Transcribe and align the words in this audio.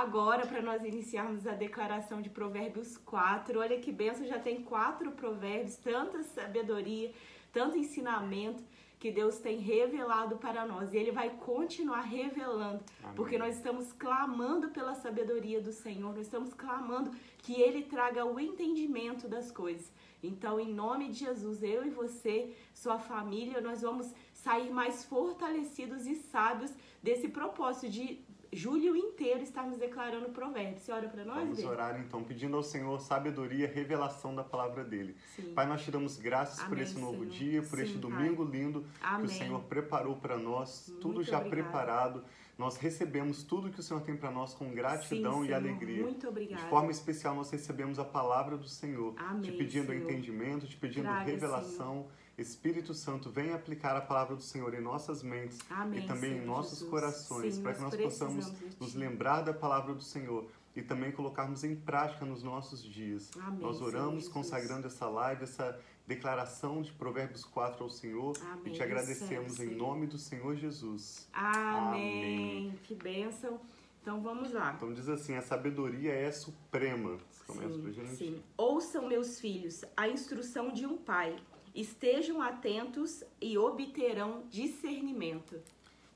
agora 0.00 0.46
para 0.46 0.62
nós 0.62 0.82
iniciarmos 0.82 1.46
a 1.46 1.52
declaração 1.52 2.22
de 2.22 2.30
Provérbios 2.30 2.96
4. 2.96 3.58
Olha 3.58 3.78
que 3.78 3.92
benção, 3.92 4.26
já 4.26 4.38
tem 4.38 4.62
quatro 4.62 5.12
provérbios, 5.12 5.76
tanta 5.76 6.22
sabedoria, 6.22 7.12
tanto 7.52 7.76
ensinamento 7.76 8.62
que 8.98 9.10
Deus 9.10 9.38
tem 9.38 9.58
revelado 9.58 10.36
para 10.38 10.64
nós. 10.66 10.92
E 10.92 10.96
Ele 10.96 11.10
vai 11.10 11.30
continuar 11.30 12.00
revelando, 12.00 12.82
Amém. 13.02 13.14
porque 13.14 13.36
nós 13.36 13.56
estamos 13.56 13.92
clamando 13.92 14.70
pela 14.70 14.94
sabedoria 14.94 15.60
do 15.60 15.72
Senhor, 15.72 16.14
nós 16.14 16.26
estamos 16.26 16.54
clamando 16.54 17.10
que 17.38 17.60
Ele 17.60 17.82
traga 17.82 18.24
o 18.24 18.40
entendimento 18.40 19.28
das 19.28 19.50
coisas. 19.50 19.92
Então, 20.22 20.58
em 20.58 20.72
nome 20.72 21.08
de 21.08 21.18
Jesus, 21.26 21.62
eu 21.62 21.84
e 21.84 21.90
você, 21.90 22.54
sua 22.74 22.98
família, 22.98 23.60
nós 23.60 23.82
vamos 23.82 24.14
sair 24.32 24.70
mais 24.70 25.04
fortalecidos 25.04 26.06
e 26.06 26.14
sábios 26.14 26.72
desse 27.02 27.28
propósito 27.28 27.88
de 27.90 28.29
julho 28.52 28.96
inteiro 28.96 29.42
estarmos 29.42 29.78
declarando 29.78 30.28
provérbios. 30.30 30.82
Você 30.82 30.92
ora 30.92 31.08
para 31.08 31.24
nós? 31.24 31.38
Vamos 31.38 31.64
orar 31.64 32.00
então, 32.00 32.22
pedindo 32.24 32.56
ao 32.56 32.62
Senhor 32.62 33.00
sabedoria, 33.00 33.66
revelação 33.68 34.34
da 34.34 34.42
palavra 34.42 34.84
dele. 34.84 35.16
Sim. 35.36 35.52
Pai, 35.54 35.66
nós 35.66 35.82
te 35.82 35.90
damos 35.90 36.16
graças 36.16 36.58
Amém, 36.60 36.68
por 36.70 36.78
esse 36.78 36.98
novo 36.98 37.18
Senhor. 37.18 37.30
dia, 37.30 37.62
por 37.62 37.78
Sim, 37.78 37.84
este 37.84 37.98
domingo 37.98 38.44
pai. 38.46 38.58
lindo 38.58 38.84
Amém. 39.02 39.26
que 39.26 39.32
o 39.32 39.36
Senhor 39.36 39.60
preparou 39.62 40.16
para 40.16 40.36
nós, 40.36 40.86
Muito 40.88 41.00
tudo 41.00 41.22
já 41.22 41.38
obrigada. 41.38 41.62
preparado. 41.62 42.24
Nós 42.58 42.76
recebemos 42.76 43.42
tudo 43.42 43.70
que 43.70 43.80
o 43.80 43.82
Senhor 43.82 44.02
tem 44.02 44.14
para 44.14 44.30
nós 44.30 44.52
com 44.52 44.70
gratidão 44.70 45.42
Sim, 45.42 45.48
e 45.48 45.54
alegria. 45.54 46.02
Muito 46.02 46.28
obrigada. 46.28 46.62
De 46.62 46.68
forma 46.68 46.90
especial, 46.90 47.34
nós 47.34 47.50
recebemos 47.50 47.98
a 47.98 48.04
palavra 48.04 48.58
do 48.58 48.68
Senhor, 48.68 49.14
Amém, 49.16 49.40
te 49.40 49.52
pedindo 49.52 49.86
Senhor. 49.86 50.02
entendimento, 50.02 50.66
te 50.66 50.76
pedindo 50.76 51.04
Traga, 51.04 51.24
revelação. 51.24 52.02
Senhor 52.02 52.19
Espírito 52.40 52.94
Santo, 52.94 53.30
venha 53.30 53.54
aplicar 53.54 53.96
a 53.96 54.00
palavra 54.00 54.34
do 54.34 54.42
Senhor 54.42 54.72
em 54.74 54.80
nossas 54.80 55.22
mentes 55.22 55.58
Amém, 55.70 56.04
e 56.04 56.06
também 56.06 56.30
Senhor 56.30 56.42
em 56.42 56.46
nossos 56.46 56.78
Jesus. 56.78 56.90
corações, 56.90 57.58
para 57.58 57.74
que 57.74 57.80
nós 57.80 57.96
possamos 57.96 58.52
nos 58.78 58.94
lembrar 58.94 59.42
da 59.42 59.52
palavra 59.52 59.94
do 59.94 60.02
Senhor 60.02 60.46
e 60.74 60.82
também 60.82 61.10
colocarmos 61.10 61.64
em 61.64 61.74
prática 61.74 62.24
nos 62.24 62.42
nossos 62.42 62.82
dias. 62.82 63.30
Amém, 63.40 63.60
nós 63.60 63.80
oramos 63.80 64.24
Senhor, 64.24 64.34
consagrando 64.34 64.86
essa 64.86 65.08
live, 65.08 65.42
essa 65.42 65.78
declaração 66.06 66.82
de 66.82 66.92
Provérbios 66.92 67.44
4 67.44 67.84
ao 67.84 67.90
Senhor 67.90 68.36
Amém, 68.52 68.72
e 68.72 68.76
te 68.76 68.82
agradecemos 68.82 69.60
em 69.60 69.74
nome 69.74 70.06
do 70.06 70.18
Senhor 70.18 70.56
Jesus. 70.56 71.28
Amém. 71.32 72.74
Que 72.84 72.94
bênção. 72.94 73.60
Então 74.00 74.22
vamos 74.22 74.52
lá. 74.52 74.72
Então 74.76 74.92
diz 74.92 75.08
assim: 75.08 75.34
a 75.34 75.42
sabedoria 75.42 76.12
é 76.12 76.30
suprema. 76.32 77.18
Começa 77.46 77.74
sim, 77.74 77.82
pra 77.82 77.92
gente. 77.92 78.16
Sim. 78.16 78.42
Ouçam, 78.56 79.06
meus 79.08 79.38
filhos, 79.38 79.84
a 79.96 80.08
instrução 80.08 80.72
de 80.72 80.86
um 80.86 80.96
pai 80.96 81.36
Estejam 81.74 82.42
atentos 82.42 83.22
e 83.40 83.56
obterão 83.56 84.44
discernimento. 84.48 85.60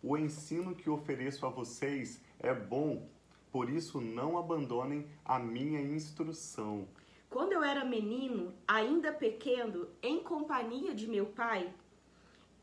O 0.03 0.19
ensino 0.19 0.75
que 0.75 0.91
ofereço 0.91 1.47
a 1.47 1.49
vocês 1.49 2.21
é 2.39 2.53
bom, 2.53 3.09
por 3.53 3.71
isso 3.71 4.01
não 4.01 4.37
abandonem 4.37 5.07
a 5.25 5.39
minha 5.39 5.81
instrução. 5.81 6.87
Quando 7.31 7.53
eu 7.53 7.63
era 7.63 7.85
menino, 7.85 8.53
ainda 8.67 9.13
pequeno, 9.13 9.89
em 10.03 10.23
companhia 10.23 10.95
de 10.95 11.07
meu 11.07 11.27
pai, 11.27 11.73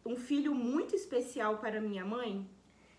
um 0.06 0.16
filho 0.16 0.54
muito 0.54 0.96
especial 0.96 1.58
para 1.58 1.82
minha 1.82 2.06
mãe, 2.06 2.48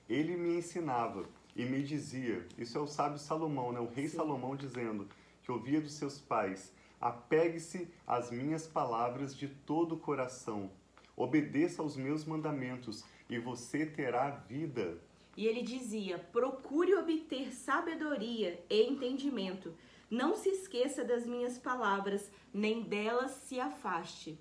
ele 0.08 0.36
me 0.36 0.56
ensinava 0.56 1.24
e 1.54 1.64
me 1.64 1.82
dizia: 1.82 2.46
Isso 2.58 2.76
é 2.76 2.80
o 2.80 2.86
sábio 2.86 3.18
Salomão, 3.18 3.72
né? 3.72 3.80
o 3.80 3.86
rei 3.86 4.08
Sim. 4.08 4.16
Salomão 4.16 4.56
dizendo 4.56 5.08
que 5.42 5.50
ouvia 5.50 5.80
dos 5.80 5.94
seus 5.94 6.18
pais 6.18 6.72
Apegue-se 7.02 7.92
às 8.06 8.30
minhas 8.30 8.64
palavras 8.64 9.36
de 9.36 9.48
todo 9.48 9.96
o 9.96 9.98
coração. 9.98 10.70
Obedeça 11.16 11.82
aos 11.82 11.96
meus 11.96 12.24
mandamentos 12.24 13.04
e 13.28 13.40
você 13.40 13.84
terá 13.84 14.30
vida. 14.30 15.02
E 15.36 15.48
ele 15.48 15.62
dizia: 15.62 16.16
procure 16.16 16.94
obter 16.94 17.52
sabedoria 17.52 18.64
e 18.70 18.82
entendimento. 18.84 19.74
Não 20.08 20.36
se 20.36 20.50
esqueça 20.50 21.02
das 21.02 21.26
minhas 21.26 21.58
palavras, 21.58 22.30
nem 22.54 22.84
delas 22.84 23.32
se 23.32 23.58
afaste. 23.58 24.38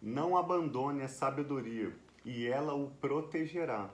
Não 0.00 0.34
abandone 0.34 1.02
a 1.02 1.08
sabedoria, 1.08 1.94
e 2.24 2.46
ela 2.46 2.72
o 2.72 2.90
protegerá. 2.92 3.90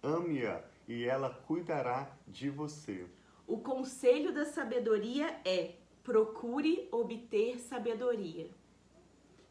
Ame-a, 0.00 0.62
e 0.86 1.04
ela 1.04 1.30
cuidará 1.30 2.16
de 2.28 2.48
você. 2.48 3.06
O 3.44 3.58
conselho 3.58 4.32
da 4.32 4.44
sabedoria 4.44 5.40
é: 5.44 5.79
Procure 6.02 6.88
obter 6.90 7.58
sabedoria 7.60 8.50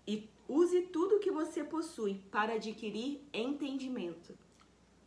e 0.08 0.28
use 0.48 0.82
tudo 0.82 1.20
que 1.20 1.30
você 1.30 1.64
possui 1.64 2.16
para 2.32 2.54
adquirir 2.54 3.22
entendimento. 3.32 4.36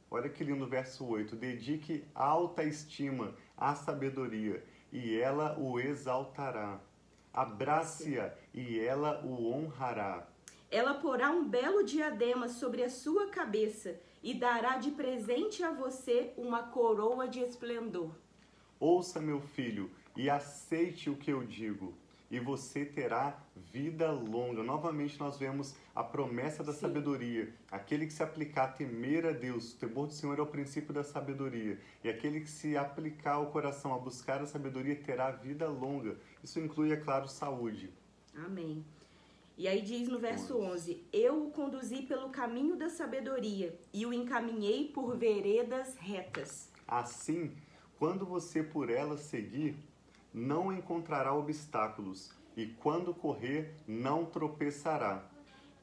Olha 0.09 0.29
que 0.29 0.45
lindo 0.45 0.67
verso 0.67 1.05
8. 1.05 1.35
Dedique 1.35 2.05
alta 2.15 2.63
estima 2.63 3.35
à 3.57 3.75
sabedoria 3.75 4.63
e 4.93 5.19
ela 5.19 5.59
o 5.59 5.81
exaltará. 5.81 6.81
Abrace-a 7.33 8.33
e 8.55 8.79
ela 8.79 9.25
o 9.25 9.51
honrará. 9.51 10.29
Ela 10.71 10.95
porá 10.95 11.31
um 11.31 11.49
belo 11.49 11.83
diadema 11.83 12.49
sobre 12.49 12.85
a 12.85 12.91
sua 12.91 13.27
cabeça 13.29 13.99
e 14.23 14.35
dará 14.35 14.77
de 14.77 14.91
presente 14.93 15.65
a 15.65 15.73
você 15.73 16.33
uma 16.37 16.63
coroa 16.63 17.27
de 17.27 17.41
esplendor. 17.41 18.15
Ouça, 18.79 19.21
meu 19.21 19.41
filho, 19.41 19.91
e 20.17 20.29
aceite 20.29 21.09
o 21.09 21.17
que 21.17 21.31
eu 21.31 21.45
digo, 21.45 21.95
e 22.31 22.41
você 22.41 22.85
terá 22.85 23.39
vida 23.73 24.11
longa. 24.11 24.63
Novamente 24.63 25.19
nós 25.21 25.39
vemos 25.39 25.75
a 25.95 26.03
promessa 26.03 26.65
da 26.65 26.73
Sim. 26.73 26.81
sabedoria. 26.81 27.53
Aquele 27.71 28.07
que 28.07 28.13
se 28.13 28.23
aplicar 28.23 28.65
a 28.65 28.69
temer 28.69 29.27
a 29.27 29.33
Deus, 29.33 29.75
o 29.75 29.77
temor 29.77 30.07
do 30.07 30.15
Senhor 30.15 30.39
é 30.39 30.43
o 30.43 30.47
princípio 30.47 30.95
da 30.95 31.05
sabedoria. 31.05 31.79
E 32.03 32.09
aquele 32.09 32.41
que 32.41 32.49
se 32.49 32.77
aplicar 32.77 33.35
ao 33.35 33.47
coração 33.47 33.95
a 33.95 33.99
buscar 33.99 34.41
a 34.41 34.47
sabedoria 34.47 34.97
terá 34.97 35.31
vida 35.31 35.69
longa. 35.69 36.17
Isso 36.43 36.59
inclui, 36.59 36.93
é 36.93 36.97
claro, 36.97 37.29
saúde. 37.29 37.91
Amém. 38.35 38.83
E 39.57 39.69
aí 39.69 39.83
diz 39.83 40.09
no 40.09 40.19
verso 40.19 40.59
11: 40.59 41.05
Eu 41.13 41.47
o 41.47 41.51
conduzi 41.51 42.03
pelo 42.03 42.31
caminho 42.31 42.77
da 42.77 42.89
sabedoria 42.89 43.79
e 43.93 44.07
o 44.07 44.13
encaminhei 44.13 44.89
por 44.89 45.17
veredas 45.17 45.97
retas. 45.99 46.71
Assim, 46.89 47.53
quando 47.99 48.25
você 48.25 48.63
por 48.63 48.89
ela 48.91 49.19
seguir, 49.19 49.77
não 50.33 50.73
encontrará 50.73 51.35
obstáculos, 51.35 52.33
e 52.57 52.67
quando 52.67 53.15
correr, 53.15 53.75
não 53.87 54.25
tropeçará. 54.25 55.25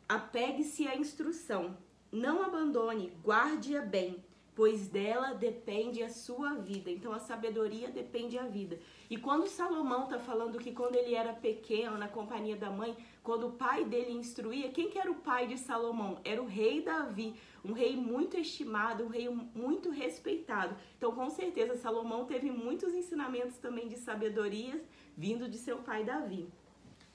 Apegue-se 0.07 0.87
à 0.87 0.95
instrução, 0.95 1.77
não 2.11 2.43
abandone, 2.43 3.13
guarde-a 3.23 3.81
bem, 3.81 4.23
pois 4.59 4.89
dela 4.89 5.31
depende 5.31 6.03
a 6.03 6.09
sua 6.09 6.55
vida. 6.55 6.91
Então 6.91 7.13
a 7.13 7.19
sabedoria 7.19 7.87
depende 7.87 8.37
a 8.37 8.43
vida. 8.43 8.77
E 9.09 9.15
quando 9.15 9.47
Salomão 9.47 10.03
está 10.03 10.19
falando 10.19 10.59
que 10.59 10.73
quando 10.73 10.97
ele 10.97 11.15
era 11.15 11.31
pequeno, 11.31 11.97
na 11.97 12.09
companhia 12.09 12.57
da 12.57 12.69
mãe, 12.69 12.93
quando 13.23 13.47
o 13.47 13.51
pai 13.53 13.85
dele 13.85 14.11
instruía, 14.11 14.69
quem 14.69 14.89
que 14.89 14.99
era 14.99 15.09
o 15.09 15.15
pai 15.15 15.47
de 15.47 15.57
Salomão? 15.57 16.19
Era 16.25 16.41
o 16.41 16.45
rei 16.45 16.81
Davi, 16.81 17.35
um 17.63 17.71
rei 17.71 17.95
muito 17.95 18.35
estimado, 18.35 19.05
um 19.05 19.07
rei 19.07 19.29
muito 19.29 19.91
respeitado. 19.91 20.75
Então, 20.97 21.15
com 21.15 21.29
certeza, 21.29 21.77
Salomão 21.77 22.25
teve 22.25 22.51
muitos 22.51 22.93
ensinamentos 22.93 23.55
também 23.59 23.87
de 23.87 23.95
sabedoria 23.95 24.83
vindo 25.15 25.47
de 25.47 25.57
seu 25.57 25.77
pai 25.77 26.03
Davi. 26.03 26.49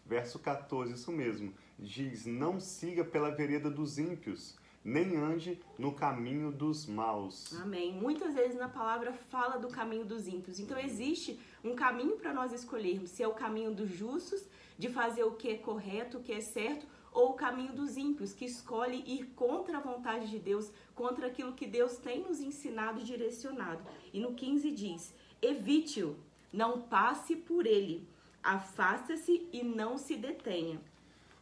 Verso 0.06 0.38
14, 0.38 0.94
isso 0.94 1.12
mesmo. 1.12 1.52
Diz: 1.78 2.24
Não 2.24 2.58
siga 2.58 3.04
pela 3.04 3.28
vereda 3.30 3.70
dos 3.70 3.98
ímpios, 3.98 4.56
nem 4.84 5.16
ande 5.16 5.58
no 5.78 5.92
caminho 5.92 6.52
dos 6.52 6.86
maus. 6.86 7.58
Amém. 7.60 7.92
Muitas 7.92 8.34
vezes 8.34 8.56
na 8.56 8.68
palavra 8.68 9.14
fala 9.30 9.56
do 9.56 9.68
caminho 9.68 10.04
dos 10.04 10.28
ímpios. 10.28 10.60
Então 10.60 10.78
existe 10.78 11.40
um 11.64 11.74
caminho 11.74 12.16
para 12.16 12.34
nós 12.34 12.52
escolhermos, 12.52 13.10
se 13.10 13.22
é 13.22 13.28
o 13.28 13.32
caminho 13.32 13.74
dos 13.74 13.88
justos, 13.88 14.44
de 14.78 14.90
fazer 14.90 15.24
o 15.24 15.32
que 15.32 15.48
é 15.48 15.56
correto, 15.56 16.18
o 16.18 16.22
que 16.22 16.32
é 16.32 16.40
certo, 16.40 16.86
ou 17.10 17.30
o 17.30 17.34
caminho 17.34 17.72
dos 17.72 17.96
ímpios, 17.96 18.34
que 18.34 18.44
escolhe 18.44 19.02
ir 19.06 19.26
contra 19.36 19.78
a 19.78 19.80
vontade 19.80 20.28
de 20.28 20.38
Deus, 20.38 20.70
contra 20.94 21.28
aquilo 21.28 21.52
que 21.54 21.66
Deus 21.66 21.96
tem 21.96 22.22
nos 22.22 22.40
ensinado 22.40 23.00
e 23.00 23.04
direcionado. 23.04 23.82
E 24.12 24.20
no 24.20 24.34
15 24.34 24.70
diz: 24.72 25.14
evite-o, 25.40 26.16
não 26.52 26.82
passe 26.82 27.36
por 27.36 27.66
ele, 27.66 28.06
afasta-se 28.42 29.48
e 29.52 29.62
não 29.62 29.96
se 29.96 30.16
detenha. 30.16 30.80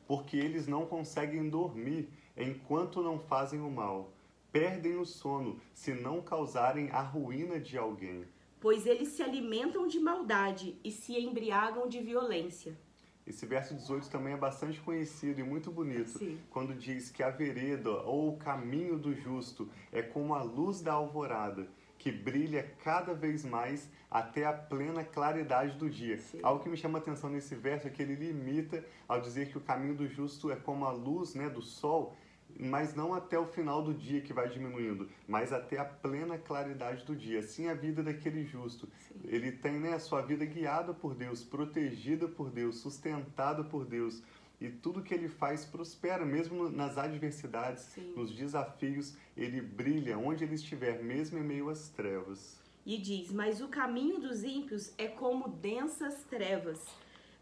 Porque 0.07 0.37
eles 0.37 0.69
não 0.69 0.87
conseguem 0.87 1.49
dormir 1.49 2.09
enquanto 2.43 3.03
não 3.03 3.19
fazem 3.19 3.61
o 3.61 3.71
mal. 3.71 4.13
Perdem 4.51 4.97
o 4.97 5.05
sono 5.07 5.59
se 5.73 5.95
não 5.95 6.21
causarem 6.21 6.91
a 6.91 7.01
ruína 7.01 7.59
de 7.59 7.79
alguém. 7.79 8.25
Pois 8.61 8.87
eles 8.87 9.09
se 9.09 9.23
alimentam 9.23 9.87
de 9.87 9.99
maldade 9.99 10.79
e 10.85 10.91
se 10.91 11.19
embriagam 11.19 11.89
de 11.89 12.01
violência. 12.01 12.79
Esse 13.27 13.47
verso 13.47 13.75
18 13.75 14.11
também 14.11 14.35
é 14.35 14.37
bastante 14.37 14.81
conhecido 14.81 15.41
e 15.41 15.45
muito 15.45 15.71
bonito, 15.71 16.19
Sim. 16.19 16.39
quando 16.51 16.75
diz 16.75 17.09
que 17.09 17.23
a 17.23 17.31
vereda 17.31 17.91
ou 18.03 18.31
o 18.31 18.37
caminho 18.37 18.99
do 18.99 19.15
justo 19.15 19.69
é 19.93 20.03
como 20.03 20.35
a 20.35 20.43
luz 20.43 20.81
da 20.81 20.93
alvorada, 20.93 21.69
que 21.99 22.11
brilha 22.11 22.69
cada 22.83 23.15
vez 23.15 23.45
mais 23.45 23.89
até 24.11 24.45
a 24.45 24.53
plena 24.53 25.05
claridade 25.05 25.79
do 25.79 25.89
dia. 25.89 26.19
Sim. 26.19 26.41
Algo 26.43 26.63
que 26.63 26.69
me 26.69 26.77
chama 26.77 26.99
a 26.99 27.01
atenção 27.01 27.31
nesse 27.31 27.55
verso 27.55 27.87
é 27.87 27.91
que 27.91 28.03
ele 28.03 28.17
limita 28.17 28.85
ao 29.07 29.21
dizer 29.21 29.49
que 29.49 29.57
o 29.57 29.61
caminho 29.61 29.95
do 29.95 30.09
justo 30.09 30.51
é 30.51 30.57
como 30.57 30.85
a 30.85 30.91
luz 30.91 31.35
né, 31.37 31.49
do 31.49 31.63
sol, 31.63 32.17
mas 32.59 32.95
não 32.95 33.15
até 33.15 33.39
o 33.39 33.47
final 33.47 33.83
do 33.83 33.95
dia 33.95 34.21
que 34.21 34.33
vai 34.33 34.49
diminuindo, 34.49 35.09
mas 35.27 35.53
até 35.53 35.79
a 35.79 35.85
plena 35.85 36.39
claridade 36.39 37.05
do 37.05 37.17
dia. 37.17 37.41
Assim 37.41 37.69
a 37.69 37.75
vida 37.75 38.03
daquele 38.03 38.45
justo. 38.45 38.89
Sim. 39.09 39.15
Ele 39.25 39.53
tem 39.53 39.79
né, 39.79 39.95
a 39.95 39.99
sua 39.99 40.23
vida 40.23 40.45
guiada 40.45 40.93
por 40.93 41.15
Deus, 41.15 41.43
protegida 41.43 42.29
por 42.29 42.51
Deus, 42.51 42.77
sustentada 42.77 43.65
por 43.65 43.85
Deus. 43.85 44.23
E 44.61 44.69
tudo 44.69 45.03
que 45.03 45.13
ele 45.13 45.29
faz 45.29 45.65
prospera, 45.65 46.25
mesmo 46.25 46.71
nas 46.71 46.97
adversidades, 46.97 47.83
Sim. 47.83 48.13
nos 48.15 48.33
desafios, 48.33 49.17
ele 49.37 49.61
brilha 49.61 50.17
onde 50.17 50.45
ele 50.45 50.55
estiver, 50.55 51.03
mesmo 51.03 51.39
em 51.39 51.43
meio 51.43 51.69
às 51.69 51.89
trevas. 51.89 52.61
E 52.87 52.97
diz: 52.97 53.33
Mas 53.33 53.61
o 53.61 53.67
caminho 53.67 54.21
dos 54.21 54.45
ímpios 54.45 54.93
é 54.97 55.09
como 55.09 55.49
densas 55.49 56.23
trevas, 56.31 56.81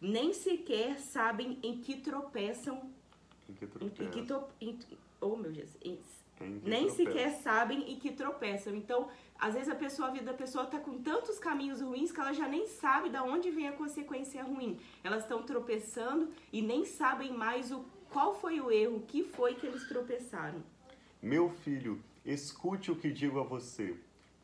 nem 0.00 0.32
sequer 0.32 0.98
sabem 0.98 1.58
em 1.62 1.78
que 1.78 1.96
tropeçam. 1.96 2.90
Em 3.48 3.54
que. 3.88 4.02
Em 4.02 4.10
que 4.10 4.22
to, 4.22 4.42
em, 4.60 4.78
oh, 5.20 5.36
meu. 5.36 5.52
Em, 5.82 5.98
nem 6.40 6.86
tropeçam. 6.86 6.88
sequer 6.90 7.30
sabem 7.42 7.92
em 7.92 7.96
que 7.96 8.12
tropeçam. 8.12 8.74
Então, 8.74 9.08
às 9.38 9.54
vezes 9.54 9.68
a 9.68 9.74
pessoa, 9.74 10.08
a 10.08 10.10
vida 10.10 10.26
da 10.26 10.34
pessoa 10.34 10.64
está 10.64 10.78
com 10.78 10.98
tantos 10.98 11.38
caminhos 11.38 11.80
ruins 11.80 12.12
que 12.12 12.20
ela 12.20 12.32
já 12.32 12.48
nem 12.48 12.66
sabe 12.66 13.08
de 13.08 13.18
onde 13.18 13.50
vem 13.50 13.68
a 13.68 13.72
consequência 13.72 14.42
ruim. 14.42 14.78
Elas 15.02 15.22
estão 15.22 15.42
tropeçando 15.42 16.30
e 16.52 16.60
nem 16.62 16.84
sabem 16.84 17.32
mais 17.32 17.70
o 17.70 17.84
qual 18.10 18.34
foi 18.34 18.60
o 18.60 18.70
erro, 18.70 18.96
o 18.96 19.02
que 19.02 19.22
foi 19.22 19.54
que 19.54 19.66
eles 19.66 19.86
tropeçaram. 19.86 20.62
Meu 21.22 21.50
filho, 21.50 22.02
escute 22.24 22.90
o 22.90 22.96
que 22.96 23.10
digo 23.10 23.38
a 23.38 23.42
você. 23.42 23.96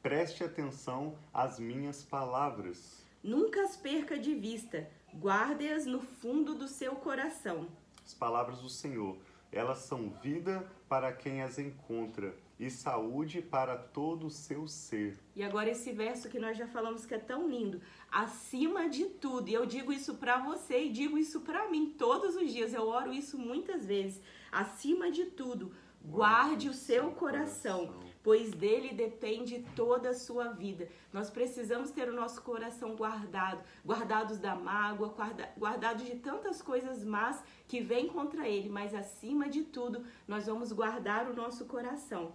Preste 0.03 0.45
atenção 0.45 1.19
às 1.33 1.59
minhas 1.59 2.03
palavras. 2.03 3.05
Nunca 3.23 3.63
as 3.63 3.77
perca 3.77 4.19
de 4.19 4.35
vista. 4.35 4.89
Guarde-as 5.15 5.85
no 5.85 6.01
fundo 6.01 6.55
do 6.55 6.69
seu 6.69 6.95
coração. 6.95 7.67
As 8.05 8.15
palavras 8.15 8.61
do 8.61 8.69
Senhor, 8.69 9.17
elas 9.53 9.79
são 9.79 10.11
vida 10.11 10.67
para 10.89 11.13
quem 11.13 11.43
as 11.43 11.59
encontra 11.59 12.35
e 12.59 12.71
saúde 12.71 13.43
para 13.43 13.77
todo 13.77 14.27
o 14.27 14.31
seu 14.31 14.67
ser. 14.67 15.19
E 15.35 15.43
agora 15.43 15.71
esse 15.71 15.93
verso 15.93 16.29
que 16.29 16.39
nós 16.39 16.57
já 16.57 16.67
falamos 16.67 17.05
que 17.05 17.15
é 17.15 17.19
tão 17.19 17.49
lindo, 17.49 17.81
acima 18.11 18.89
de 18.89 19.05
tudo, 19.07 19.49
e 19.49 19.55
eu 19.55 19.67
digo 19.67 19.93
isso 19.93 20.15
para 20.15 20.39
você 20.39 20.85
e 20.85 20.91
digo 20.91 21.19
isso 21.19 21.41
para 21.41 21.69
mim 21.69 21.95
todos 21.99 22.35
os 22.35 22.51
dias, 22.53 22.73
eu 22.73 22.89
oro 22.89 23.13
isso 23.13 23.39
muitas 23.39 23.87
vezes, 23.87 24.23
acima 24.51 25.11
de 25.11 25.27
tudo, 25.27 25.73
guarde 26.03 26.69
o 26.69 26.75
seu 26.75 27.11
coração, 27.11 27.95
pois 28.27 28.51
dele 28.51 28.93
depende 28.93 29.65
toda 29.77 30.09
a 30.09 30.15
sua 30.15 30.49
vida. 30.49 30.89
Nós 31.13 31.31
precisamos 31.31 31.93
ter 31.93 32.09
o 32.09 32.13
nosso 32.13 32.43
coração 32.43 32.97
guardado, 32.97 33.63
guardados 33.87 34.39
da 34.39 34.53
mágoa, 34.53 35.15
guardados 35.57 36.05
de 36.05 36.17
tantas 36.17 36.61
coisas 36.61 37.05
más 37.05 37.41
que 37.69 37.81
vêm 37.81 38.09
contra 38.09 38.49
ele, 38.49 38.69
mas 38.69 38.93
acima 38.97 39.49
de 39.49 39.63
tudo, 39.63 40.05
nós 40.27 40.47
vamos 40.47 40.73
guardar 40.73 41.31
o 41.31 41.37
nosso 41.37 41.67
coração. 41.67 42.35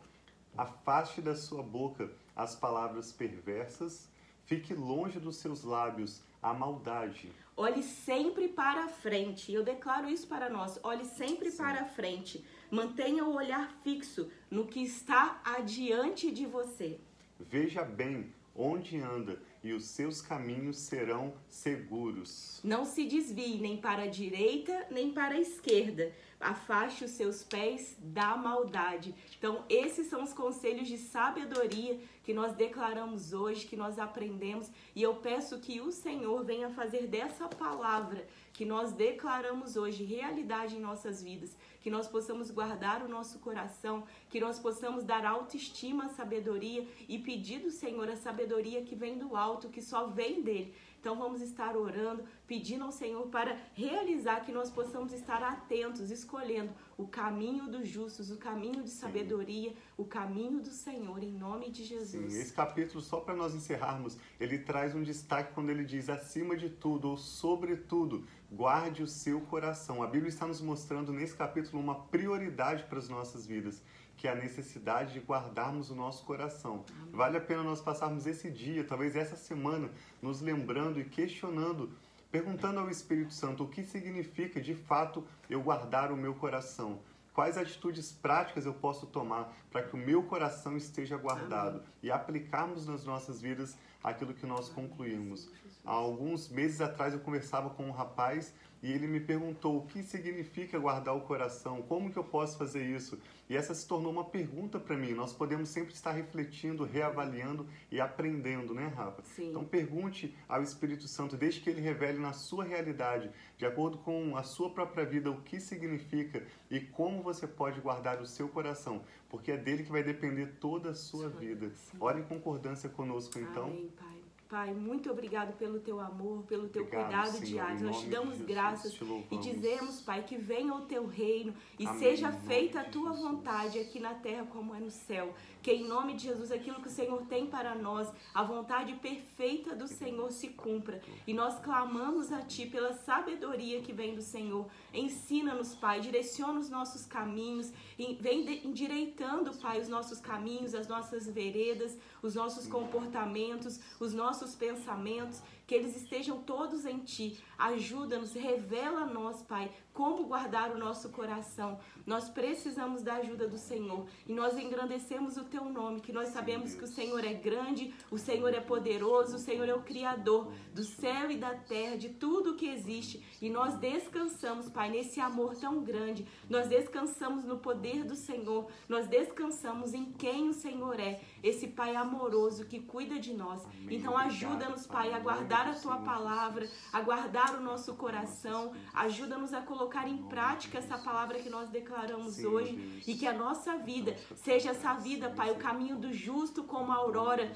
Afaste 0.57 1.21
da 1.21 1.35
sua 1.35 1.61
boca 1.61 2.09
as 2.33 2.55
palavras 2.55 3.11
perversas, 3.11 4.09
fique 4.51 4.73
longe 4.73 5.17
dos 5.17 5.37
seus 5.37 5.63
lábios 5.63 6.21
a 6.43 6.53
maldade. 6.53 7.31
Olhe 7.55 7.81
sempre 7.81 8.49
para 8.49 8.83
a 8.83 8.87
frente. 8.89 9.53
Eu 9.53 9.63
declaro 9.63 10.09
isso 10.09 10.27
para 10.27 10.49
nós. 10.49 10.77
Olhe 10.83 11.05
sempre 11.05 11.49
Sim. 11.49 11.57
para 11.59 11.83
a 11.83 11.85
frente. 11.85 12.43
Mantenha 12.69 13.23
o 13.23 13.33
olhar 13.33 13.71
fixo 13.81 14.29
no 14.49 14.67
que 14.67 14.81
está 14.83 15.41
adiante 15.45 16.29
de 16.31 16.45
você. 16.45 16.99
Veja 17.39 17.85
bem 17.85 18.33
onde 18.53 18.99
anda 18.99 19.41
e 19.63 19.73
os 19.73 19.85
seus 19.85 20.21
caminhos 20.21 20.77
serão 20.77 21.33
seguros. 21.47 22.59
Não 22.63 22.83
se 22.83 23.05
desvie 23.05 23.57
nem 23.57 23.77
para 23.77 24.03
a 24.03 24.07
direita 24.07 24.87
nem 24.89 25.11
para 25.11 25.35
a 25.35 25.39
esquerda. 25.39 26.11
Afaste 26.39 27.05
os 27.05 27.11
seus 27.11 27.43
pés 27.43 27.95
da 27.99 28.35
maldade. 28.35 29.13
Então, 29.37 29.63
esses 29.69 30.07
são 30.07 30.23
os 30.23 30.33
conselhos 30.33 30.87
de 30.87 30.97
sabedoria 30.97 31.99
que 32.23 32.33
nós 32.33 32.53
declaramos 32.53 33.33
hoje, 33.33 33.67
que 33.67 33.75
nós 33.75 33.99
aprendemos, 33.99 34.69
e 34.95 35.03
eu 35.03 35.15
peço 35.15 35.59
que 35.59 35.79
o 35.81 35.91
Senhor 35.91 36.43
venha 36.43 36.69
fazer 36.71 37.07
dessa 37.07 37.47
palavra 37.47 38.27
que 38.61 38.65
nós 38.65 38.91
declaramos 38.91 39.75
hoje 39.75 40.03
realidade 40.03 40.75
em 40.75 40.79
nossas 40.79 41.23
vidas, 41.23 41.57
que 41.81 41.89
nós 41.89 42.07
possamos 42.07 42.51
guardar 42.51 43.03
o 43.03 43.09
nosso 43.09 43.39
coração, 43.39 44.03
que 44.29 44.39
nós 44.39 44.59
possamos 44.59 45.03
dar 45.03 45.25
autoestima, 45.25 46.09
sabedoria 46.09 46.87
e 47.09 47.17
pedir 47.17 47.57
do 47.57 47.71
Senhor 47.71 48.07
a 48.07 48.15
sabedoria 48.15 48.83
que 48.83 48.93
vem 48.93 49.17
do 49.17 49.35
alto, 49.35 49.67
que 49.67 49.81
só 49.81 50.05
vem 50.05 50.43
dele. 50.43 50.75
Então 51.01 51.17
vamos 51.17 51.41
estar 51.41 51.75
orando, 51.75 52.23
pedindo 52.45 52.83
ao 52.83 52.91
Senhor 52.91 53.25
para 53.29 53.57
realizar 53.73 54.41
que 54.41 54.51
nós 54.51 54.69
possamos 54.69 55.11
estar 55.11 55.41
atentos, 55.41 56.11
escolhendo 56.11 56.71
o 56.95 57.07
caminho 57.07 57.67
dos 57.67 57.87
justos, 57.87 58.29
o 58.29 58.37
caminho 58.37 58.83
de 58.83 58.91
sabedoria, 58.91 59.71
Sim. 59.71 59.77
o 59.97 60.05
caminho 60.05 60.61
do 60.61 60.69
Senhor, 60.69 61.23
em 61.23 61.31
nome 61.31 61.71
de 61.71 61.83
Jesus. 61.83 62.31
Sim, 62.31 62.39
esse 62.39 62.53
capítulo, 62.53 63.01
só 63.01 63.19
para 63.19 63.35
nós 63.35 63.55
encerrarmos, 63.55 64.15
ele 64.39 64.59
traz 64.59 64.93
um 64.93 65.01
destaque 65.01 65.55
quando 65.55 65.71
ele 65.71 65.83
diz 65.83 66.07
acima 66.07 66.55
de 66.55 66.69
tudo 66.69 67.09
ou 67.09 67.17
sobretudo, 67.17 68.23
guarde 68.51 69.01
o 69.01 69.07
seu 69.07 69.41
coração. 69.41 70.03
A 70.03 70.07
Bíblia 70.07 70.29
está 70.29 70.45
nos 70.45 70.61
mostrando 70.61 71.11
nesse 71.11 71.35
capítulo 71.35 71.81
uma 71.81 71.95
prioridade 71.95 72.83
para 72.83 72.99
as 72.99 73.09
nossas 73.09 73.47
vidas 73.47 73.81
que 74.21 74.27
é 74.27 74.31
a 74.31 74.35
necessidade 74.35 75.13
de 75.13 75.19
guardarmos 75.19 75.89
o 75.89 75.95
nosso 75.95 76.23
coração. 76.25 76.85
Amém. 76.87 77.11
Vale 77.11 77.37
a 77.37 77.41
pena 77.41 77.63
nós 77.63 77.81
passarmos 77.81 78.27
esse 78.27 78.51
dia, 78.51 78.83
talvez 78.83 79.15
essa 79.15 79.35
semana, 79.35 79.89
nos 80.21 80.41
lembrando 80.41 80.99
e 80.99 81.03
questionando, 81.03 81.91
perguntando 82.31 82.79
ao 82.79 82.87
Espírito 82.87 83.33
Santo 83.33 83.63
o 83.63 83.67
que 83.67 83.83
significa 83.83 84.61
de 84.61 84.75
fato 84.75 85.25
eu 85.49 85.59
guardar 85.63 86.11
o 86.11 86.15
meu 86.15 86.35
coração. 86.35 86.99
Quais 87.33 87.57
atitudes 87.57 88.11
práticas 88.11 88.67
eu 88.67 88.75
posso 88.75 89.07
tomar 89.07 89.57
para 89.71 89.81
que 89.81 89.95
o 89.95 89.97
meu 89.97 90.21
coração 90.21 90.77
esteja 90.77 91.17
guardado 91.17 91.77
Amém. 91.77 91.87
e 92.03 92.11
aplicarmos 92.11 92.85
nas 92.85 93.03
nossas 93.03 93.41
vidas 93.41 93.75
aquilo 94.03 94.35
que 94.35 94.45
nós 94.45 94.69
concluímos. 94.69 95.49
Há 95.83 95.93
alguns 95.93 96.47
meses 96.47 96.79
atrás 96.79 97.15
eu 97.15 97.21
conversava 97.21 97.71
com 97.71 97.87
um 97.87 97.91
rapaz 97.91 98.53
e 98.81 98.91
ele 98.91 99.07
me 99.07 99.19
perguntou 99.19 99.77
o 99.77 99.85
que 99.85 100.01
significa 100.01 100.79
guardar 100.79 101.15
o 101.15 101.21
coração, 101.21 101.81
como 101.83 102.11
que 102.11 102.17
eu 102.17 102.23
posso 102.23 102.57
fazer 102.57 102.83
isso? 102.83 103.19
E 103.49 103.55
essa 103.55 103.75
se 103.75 103.87
tornou 103.87 104.11
uma 104.11 104.23
pergunta 104.23 104.79
para 104.79 104.97
mim. 104.97 105.13
Nós 105.13 105.33
podemos 105.33 105.69
sempre 105.69 105.93
estar 105.93 106.11
refletindo, 106.11 106.83
reavaliando 106.83 107.67
e 107.91 107.99
aprendendo, 107.99 108.73
né, 108.73 108.87
Rafa? 108.87 109.21
Sim. 109.23 109.49
Então 109.49 109.65
pergunte 109.65 110.35
ao 110.47 110.63
Espírito 110.63 111.07
Santo, 111.07 111.37
desde 111.37 111.59
que 111.59 111.69
ele 111.69 111.81
revele 111.81 112.17
na 112.17 112.33
sua 112.33 112.63
realidade, 112.63 113.29
de 113.57 113.65
acordo 113.65 113.97
com 113.99 114.35
a 114.35 114.43
sua 114.43 114.69
própria 114.69 115.05
vida, 115.05 115.29
o 115.29 115.41
que 115.41 115.59
significa 115.59 116.43
e 116.69 116.79
como 116.79 117.21
você 117.21 117.45
pode 117.45 117.79
guardar 117.81 118.21
o 118.21 118.25
seu 118.25 118.47
coração, 118.47 119.03
porque 119.29 119.51
é 119.51 119.57
dele 119.57 119.83
que 119.83 119.91
vai 119.91 120.01
depender 120.01 120.57
toda 120.59 120.91
a 120.91 120.95
sua 120.95 121.29
vida. 121.29 121.69
Sim. 121.75 121.97
Ore 121.99 122.21
em 122.21 122.23
concordância 122.23 122.89
conosco, 122.89 123.37
então. 123.37 123.65
Amém, 123.65 123.91
Pai. 123.97 124.10
Pai, 124.51 124.73
muito 124.73 125.09
obrigado 125.09 125.53
pelo 125.53 125.79
teu 125.79 125.97
amor, 125.97 126.43
pelo 126.43 126.67
teu 126.67 126.83
obrigado, 126.83 127.05
cuidado 127.05 127.31
Senhor, 127.31 127.45
diário. 127.45 127.85
Nós 127.85 128.01
te 128.01 128.09
damos 128.09 128.31
Jesus, 128.31 128.47
graças 128.49 128.93
te 128.93 129.27
e 129.31 129.37
dizemos, 129.37 130.01
Pai, 130.01 130.23
que 130.23 130.37
venha 130.37 130.75
o 130.75 130.81
teu 130.81 131.07
reino 131.07 131.53
e 131.79 131.87
Amém, 131.87 131.99
seja 131.99 132.33
feita 132.33 132.81
a 132.81 132.83
tua 132.83 133.11
Jesus. 133.11 133.21
vontade 133.21 133.79
aqui 133.79 133.97
na 133.97 134.13
terra 134.13 134.45
como 134.51 134.75
é 134.75 134.79
no 134.81 134.91
céu. 134.91 135.33
Que 135.61 135.71
em 135.71 135.87
nome 135.87 136.15
de 136.15 136.23
Jesus, 136.23 136.51
aquilo 136.51 136.81
que 136.81 136.87
o 136.87 136.91
Senhor 136.91 137.21
tem 137.27 137.45
para 137.47 137.75
nós, 137.75 138.11
a 138.33 138.43
vontade 138.43 138.93
perfeita 138.95 139.73
do 139.73 139.87
Senhor 139.87 140.29
se 140.31 140.49
cumpra. 140.49 140.99
E 141.25 141.33
nós 141.33 141.57
clamamos 141.59 142.29
a 142.33 142.41
Ti 142.41 142.65
pela 142.65 142.91
sabedoria 142.91 143.79
que 143.81 143.93
vem 143.93 144.15
do 144.15 144.21
Senhor. 144.21 144.67
Ensina-nos, 144.93 145.75
Pai, 145.75 146.01
direciona 146.01 146.59
os 146.59 146.69
nossos 146.69 147.05
caminhos, 147.05 147.71
vem 148.19 148.65
endireitando, 148.65 149.53
Pai, 149.59 149.79
os 149.79 149.87
nossos 149.87 150.19
caminhos, 150.19 150.73
as 150.73 150.87
nossas 150.87 151.25
veredas, 151.27 151.97
os 152.21 152.35
nossos 152.35 152.67
comportamentos, 152.67 153.79
os 153.99 154.13
nossos 154.13 154.40
pensamentos, 154.55 155.41
que 155.71 155.75
eles 155.75 155.95
estejam 155.95 156.39
todos 156.39 156.85
em 156.85 156.99
Ti. 156.99 157.41
Ajuda-nos, 157.57 158.33
revela 158.33 159.03
a 159.03 159.05
nós, 159.05 159.41
Pai, 159.41 159.71
como 159.93 160.25
guardar 160.25 160.71
o 160.71 160.77
nosso 160.77 161.09
coração. 161.09 161.79
Nós 162.05 162.29
precisamos 162.29 163.03
da 163.03 163.15
ajuda 163.15 163.47
do 163.47 163.57
Senhor 163.57 164.05
e 164.27 164.33
nós 164.33 164.57
engrandecemos 164.57 165.37
o 165.37 165.45
Teu 165.45 165.63
nome, 165.65 166.01
que 166.01 166.11
nós 166.11 166.29
sabemos 166.29 166.73
que 166.73 166.83
o 166.83 166.87
Senhor 166.87 167.23
é 167.23 167.33
grande, 167.33 167.93
o 168.09 168.17
Senhor 168.17 168.53
é 168.53 168.59
poderoso, 168.59 169.37
o 169.37 169.39
Senhor 169.39 169.69
é 169.69 169.73
o 169.73 169.81
Criador 169.83 170.51
do 170.73 170.83
céu 170.83 171.31
e 171.31 171.37
da 171.37 171.53
terra, 171.53 171.95
de 171.95 172.09
tudo 172.09 172.55
que 172.55 172.67
existe. 172.67 173.23
E 173.41 173.49
nós 173.49 173.77
descansamos, 173.77 174.67
Pai, 174.67 174.89
nesse 174.89 175.21
amor 175.21 175.55
tão 175.55 175.81
grande. 175.81 176.27
Nós 176.49 176.67
descansamos 176.67 177.45
no 177.45 177.59
poder 177.59 178.03
do 178.03 178.15
Senhor. 178.15 178.69
Nós 178.89 179.07
descansamos 179.07 179.93
em 179.93 180.11
quem 180.11 180.49
o 180.49 180.53
Senhor 180.53 180.99
é, 180.99 181.21
esse 181.43 181.67
Pai 181.67 181.95
amoroso 181.95 182.65
que 182.65 182.79
cuida 182.79 183.19
de 183.19 183.33
nós. 183.33 183.65
Então 183.89 184.17
ajuda-nos, 184.17 184.85
Pai, 184.85 185.13
a 185.13 185.19
guardar 185.19 185.67
a 185.67 185.73
tua 185.73 185.97
palavra, 185.97 186.67
a 186.91 187.01
guardar 187.01 187.55
o 187.55 187.61
nosso 187.61 187.95
coração. 187.95 188.73
Ajuda-nos 188.93 189.53
a 189.53 189.61
colocar 189.61 190.07
em 190.07 190.17
prática 190.17 190.77
essa 190.77 190.97
palavra 190.97 191.39
que 191.39 191.49
nós 191.49 191.69
declaramos 191.69 192.43
hoje 192.43 193.01
e 193.07 193.15
que 193.15 193.27
a 193.27 193.33
nossa 193.33 193.77
vida 193.77 194.15
seja 194.35 194.71
essa 194.71 194.93
vida, 194.93 195.29
Pai, 195.29 195.51
o 195.51 195.55
caminho 195.55 195.97
do 195.97 196.13
justo 196.13 196.63
como 196.63 196.91
a 196.91 196.95
aurora 196.95 197.51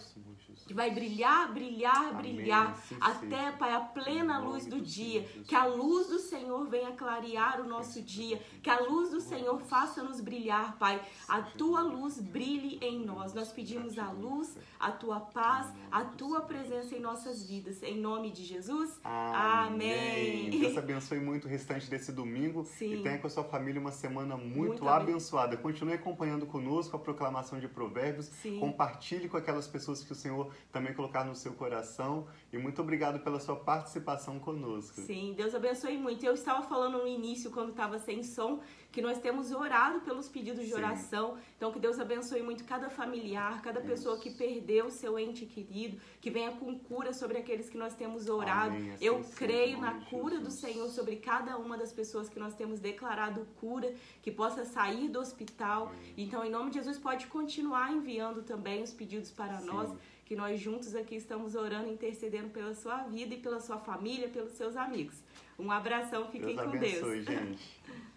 que 0.65 0.73
vai 0.73 0.89
brilhar, 0.89 1.53
brilhar, 1.53 2.07
Amém. 2.07 2.35
brilhar, 2.35 2.83
até. 2.99 3.51
Pai, 3.51 3.73
a 3.73 3.79
plena 3.79 4.39
luz 4.39 4.65
do, 4.65 4.81
dia. 4.81 5.23
Que 5.47 5.55
a 5.55 5.65
luz 5.65 6.07
do 6.07 6.17
Senhor 6.17 6.67
venha 6.67 6.91
clarear 6.91 7.61
o 7.61 7.67
nosso 7.67 8.01
dia, 8.01 8.41
que 8.63 8.69
a 8.69 8.79
luz 8.79 9.11
do 9.11 9.21
Senhor 9.21 9.59
faça-nos 9.61 10.19
brilhar, 10.19 10.77
Pai. 10.77 10.99
A 11.27 11.41
tua 11.41 11.81
luz 11.81 12.19
brilhe 12.19 12.79
em 12.81 13.05
nós. 13.05 13.33
Nós 13.33 13.51
pedimos 13.51 13.74
a 13.77 14.11
luz, 14.11 14.57
a 14.79 14.91
tua 14.91 15.19
paz, 15.19 15.73
a 15.91 16.03
tua 16.03 16.41
presença 16.41 16.95
em 16.95 16.99
nossas 16.99 17.47
vidas. 17.47 17.81
Em 17.83 17.99
nome 17.99 18.31
de 18.31 18.43
Jesus. 18.43 18.99
Amém. 19.03 20.47
Amém. 20.49 20.59
Deus 20.59 20.77
abençoe 20.77 21.19
muito 21.19 21.45
o 21.45 21.47
restante 21.49 21.89
desse 21.89 22.11
domingo 22.11 22.63
sim. 22.65 22.95
e 22.95 23.03
tenha 23.03 23.17
com 23.17 23.27
a 23.27 23.29
sua 23.29 23.43
família 23.43 23.79
uma 23.79 23.91
semana 23.91 24.35
muito, 24.37 24.55
muito 24.55 24.87
abençoada. 24.87 25.57
Continue 25.57 25.93
acompanhando 25.93 26.45
conosco 26.45 26.95
a 26.95 26.99
proclamação 26.99 27.59
de 27.59 27.67
provérbios. 27.67 28.27
Sim. 28.27 28.59
Compartilhe 28.59 29.27
com 29.29 29.37
aquelas 29.37 29.67
pessoas 29.67 30.03
que 30.03 30.11
o 30.11 30.15
Senhor 30.15 30.53
também 30.71 30.93
colocar 30.93 31.23
no 31.23 31.35
seu 31.35 31.53
coração. 31.53 32.27
E 32.51 32.57
muito 32.57 32.81
obrigado 32.81 33.19
pela 33.19 33.39
sua 33.39 33.55
participação 33.55 34.39
conosco. 34.39 35.01
Sim, 35.01 35.33
Deus 35.35 35.53
abençoe 35.53 35.97
muito. 35.97 36.25
Eu 36.25 36.33
estava 36.33 36.63
falando 36.63 36.99
no 36.99 37.07
início, 37.07 37.51
quando 37.51 37.69
estava 37.69 37.99
sem 37.99 38.23
som, 38.23 38.61
que 38.91 39.01
nós 39.01 39.19
temos 39.19 39.51
orado 39.51 39.99
pelos 40.01 40.29
pedidos 40.29 40.63
de 40.63 40.71
Sim. 40.71 40.77
oração. 40.77 41.37
Então, 41.57 41.71
que 41.71 41.79
Deus 41.79 41.99
abençoe 41.99 42.41
muito 42.41 42.63
cada 42.63 42.89
familiar, 42.89 43.61
cada 43.65 43.81
pessoa 43.81 44.19
que 44.19 44.29
perdeu 44.29 44.91
seu 44.91 45.17
ente 45.17 45.43
querido, 45.47 45.99
que 46.21 46.29
venha 46.29 46.51
com 46.51 46.77
cura 46.77 47.11
sobre 47.13 47.39
aqueles 47.39 47.67
que 47.67 47.77
nós 47.77 47.95
temos 47.95 48.29
orado. 48.29 48.75
Amém. 48.75 48.91
Assim 48.91 49.03
Eu 49.03 49.23
creio 49.35 49.81
na 49.81 49.93
cura 50.05 50.35
Jesus. 50.35 50.43
do 50.43 50.51
Senhor 50.51 50.89
sobre 50.89 51.15
cada 51.15 51.57
uma 51.57 51.75
das 51.75 51.91
pessoas 51.91 52.29
que 52.29 52.39
nós 52.39 52.53
temos 52.53 52.79
declarado 52.79 53.47
cura, 53.59 53.91
que 54.21 54.31
possa 54.31 54.65
sair 54.65 55.09
do 55.09 55.19
hospital. 55.19 55.87
Amém. 55.87 56.13
Então, 56.15 56.45
em 56.45 56.51
nome 56.51 56.69
de 56.69 56.77
Jesus, 56.77 56.99
pode 56.99 57.25
continuar 57.25 57.91
enviando 57.91 58.43
também 58.43 58.83
os 58.83 58.93
pedidos 58.93 59.31
para 59.31 59.57
Sim. 59.57 59.65
nós 59.65 59.91
que 60.25 60.35
nós 60.35 60.59
juntos 60.59 60.95
aqui 60.95 61.15
estamos 61.15 61.53
orando, 61.53 61.87
intercedendo 61.87 62.49
pela 62.49 62.73
sua 62.73 63.03
vida 63.03 63.35
e 63.35 63.37
pela 63.37 63.59
sua 63.59 63.77
família, 63.77 64.27
pelos 64.27 64.53
seus 64.53 64.75
amigos. 64.75 65.23
Um 65.57 65.71
abração, 65.71 66.27
fiquem 66.31 66.55
Deus 66.55 66.67
com 66.67 66.75
abençoe, 66.75 67.21
Deus. 67.21 67.25
gente. 67.25 67.81